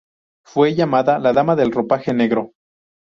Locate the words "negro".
2.11-2.53